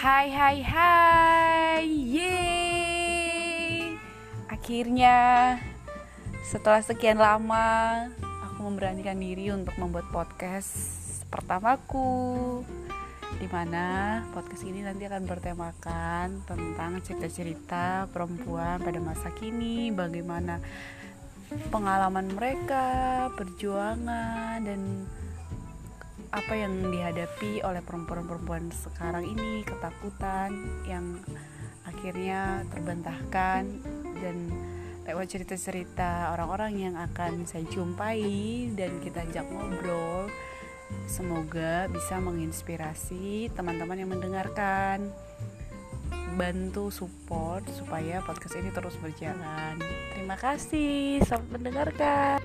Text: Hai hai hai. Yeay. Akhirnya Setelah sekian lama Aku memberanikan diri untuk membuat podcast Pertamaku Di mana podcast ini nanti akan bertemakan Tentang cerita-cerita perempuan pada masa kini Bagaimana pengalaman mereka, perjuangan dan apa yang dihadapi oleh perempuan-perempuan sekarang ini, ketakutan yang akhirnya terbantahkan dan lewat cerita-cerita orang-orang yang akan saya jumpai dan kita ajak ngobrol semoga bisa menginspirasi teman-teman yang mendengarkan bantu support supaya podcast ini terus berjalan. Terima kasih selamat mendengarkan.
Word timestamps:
Hai 0.00 0.32
hai 0.32 0.64
hai. 0.64 1.84
Yeay. 1.84 4.00
Akhirnya 4.48 5.16
Setelah 6.40 6.80
sekian 6.80 7.20
lama 7.20 8.08
Aku 8.48 8.64
memberanikan 8.64 9.20
diri 9.20 9.52
untuk 9.52 9.76
membuat 9.76 10.08
podcast 10.08 10.72
Pertamaku 11.28 12.64
Di 13.36 13.44
mana 13.52 14.24
podcast 14.32 14.64
ini 14.64 14.80
nanti 14.80 15.04
akan 15.04 15.28
bertemakan 15.28 16.48
Tentang 16.48 17.04
cerita-cerita 17.04 18.08
perempuan 18.08 18.80
pada 18.80 19.04
masa 19.04 19.28
kini 19.36 19.92
Bagaimana 19.92 20.64
pengalaman 21.68 22.40
mereka, 22.40 23.28
perjuangan 23.36 24.64
dan 24.64 24.80
apa 26.30 26.54
yang 26.54 26.90
dihadapi 26.90 27.62
oleh 27.66 27.82
perempuan-perempuan 27.82 28.70
sekarang 28.70 29.26
ini, 29.26 29.66
ketakutan 29.66 30.54
yang 30.86 31.18
akhirnya 31.86 32.62
terbantahkan 32.70 33.66
dan 34.22 34.36
lewat 35.10 35.26
cerita-cerita 35.26 36.30
orang-orang 36.30 36.78
yang 36.78 36.94
akan 36.94 37.42
saya 37.42 37.66
jumpai 37.66 38.22
dan 38.78 39.02
kita 39.02 39.26
ajak 39.26 39.42
ngobrol 39.50 40.30
semoga 41.10 41.90
bisa 41.90 42.22
menginspirasi 42.22 43.50
teman-teman 43.54 43.98
yang 43.98 44.10
mendengarkan 44.10 45.10
bantu 46.38 46.94
support 46.94 47.66
supaya 47.74 48.22
podcast 48.22 48.54
ini 48.58 48.70
terus 48.70 48.94
berjalan. 49.02 49.76
Terima 50.14 50.38
kasih 50.38 51.20
selamat 51.26 51.48
mendengarkan. 51.58 52.38